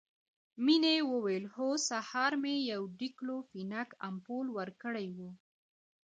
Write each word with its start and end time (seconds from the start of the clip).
مينې 0.65 0.95
وويل 1.11 1.45
هو 1.55 1.67
سهار 1.89 2.31
مې 2.43 2.55
يو 2.71 2.81
ډيکلوفينک 2.99 3.89
امپول 4.09 4.45
ورکړى 4.57 5.07
و. 5.17 5.19